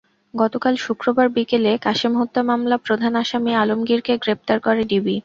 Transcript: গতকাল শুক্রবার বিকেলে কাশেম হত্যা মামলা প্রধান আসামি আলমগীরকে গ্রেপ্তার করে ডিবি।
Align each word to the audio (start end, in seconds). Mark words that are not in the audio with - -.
গতকাল 0.33 0.73
শুক্রবার 0.85 1.27
বিকেলে 1.35 1.71
কাশেম 1.85 2.13
হত্যা 2.19 2.41
মামলা 2.49 2.77
প্রধান 2.85 3.13
আসামি 3.23 3.51
আলমগীরকে 3.55 4.13
গ্রেপ্তার 4.23 4.57
করে 4.59 4.81
ডিবি। 4.91 5.15